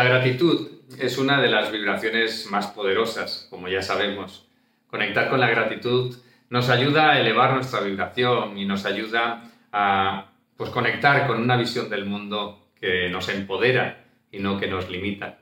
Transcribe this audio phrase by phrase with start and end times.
[0.00, 0.66] La gratitud
[0.98, 4.48] es una de las vibraciones más poderosas, como ya sabemos.
[4.86, 6.16] Conectar con la gratitud
[6.48, 11.90] nos ayuda a elevar nuestra vibración y nos ayuda a pues, conectar con una visión
[11.90, 15.40] del mundo que nos empodera y no que nos limita.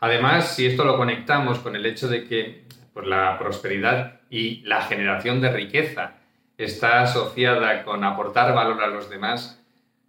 [0.00, 4.82] Además, si esto lo conectamos con el hecho de que pues, la prosperidad y la
[4.82, 6.18] generación de riqueza
[6.58, 9.64] está asociada con aportar valor a los demás,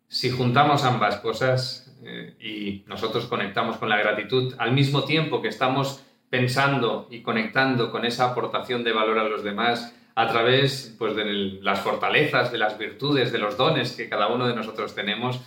[0.08, 5.48] si juntamos ambas cosas, eh, y nosotros conectamos con la gratitud al mismo tiempo que
[5.48, 11.16] estamos pensando y conectando con esa aportación de valor a los demás a través pues,
[11.16, 11.26] de
[11.62, 15.42] las fortalezas, de las virtudes, de los dones que cada uno de nosotros tenemos,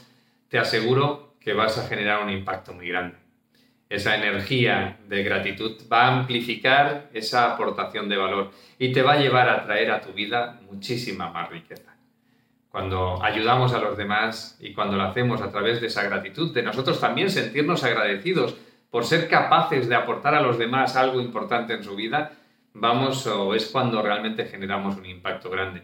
[0.49, 3.17] te aseguro que vas a generar un impacto muy grande.
[3.89, 9.21] Esa energía de gratitud va a amplificar esa aportación de valor y te va a
[9.21, 11.91] llevar a traer a tu vida muchísima más riqueza
[12.71, 16.63] cuando ayudamos a los demás y cuando lo hacemos a través de esa gratitud, de
[16.63, 18.57] nosotros también sentirnos agradecidos
[18.91, 22.33] por ser capaces de aportar a los demás algo importante en su vida,
[22.75, 25.83] vamos o es cuando realmente generamos un impacto grande.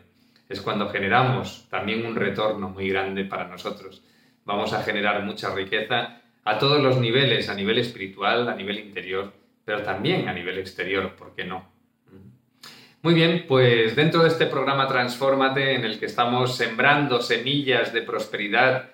[0.48, 4.02] Es cuando generamos también un retorno muy grande para nosotros.
[4.44, 9.32] Vamos a generar mucha riqueza a todos los niveles, a nivel espiritual, a nivel interior,
[9.64, 11.75] pero también a nivel exterior, ¿por qué no?
[13.06, 18.02] Muy bien, pues dentro de este programa Transfórmate, en el que estamos sembrando semillas de
[18.02, 18.90] prosperidad,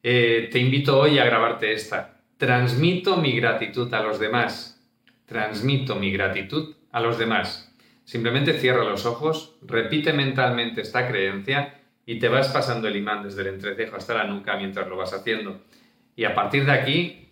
[0.00, 2.20] eh, te invito hoy a grabarte esta.
[2.36, 4.80] Transmito mi gratitud a los demás.
[5.26, 7.74] Transmito mi gratitud a los demás.
[8.04, 13.40] Simplemente cierra los ojos, repite mentalmente esta creencia y te vas pasando el imán desde
[13.40, 15.62] el entrecejo hasta la nuca mientras lo vas haciendo.
[16.14, 17.28] Y a partir de aquí,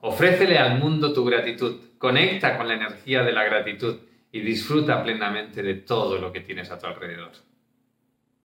[0.00, 1.76] ofrécele al mundo tu gratitud.
[1.98, 3.98] Conecta con la energía de la gratitud
[4.32, 7.32] y disfruta plenamente de todo lo que tienes a tu alrededor.